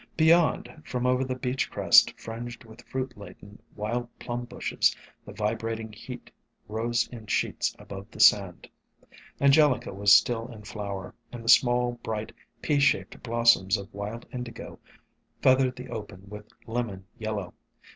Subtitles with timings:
[0.17, 5.93] Beyond, from over the beach crest fringed with fruit laden Wild Plum Bushes, the vibrating
[5.93, 6.31] heat
[6.67, 8.67] rose in sheets above the sand.
[9.39, 12.31] Angelica was still in flower, and the small, bright,
[12.63, 14.79] pea shaped blos soms of Wild Indigo
[15.39, 17.53] feathered the open with lemon yellow.